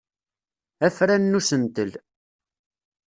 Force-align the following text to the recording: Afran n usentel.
Afran 0.87 1.23
n 1.31 1.37
usentel. 1.39 1.91